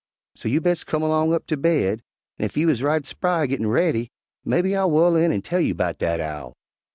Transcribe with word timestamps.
So 0.33 0.49
you 0.49 0.61
bes' 0.61 0.83
come 0.83 1.03
'long 1.03 1.31
up 1.31 1.45
ter 1.45 1.55
baid, 1.55 2.01
an' 2.39 2.45
ef 2.45 2.57
you 2.57 2.69
is 2.69 2.81
right 2.81 3.05
spry 3.05 3.45
gettin' 3.45 3.67
raidy, 3.67 4.09
mebbe 4.43 4.73
I'll 4.75 4.89
whu'l 4.89 5.15
in 5.15 5.31
an' 5.31 5.43
tell 5.43 5.59
you 5.61 5.75
'bout 5.75 5.99
dat 5.99 6.19
owl." 6.19 6.55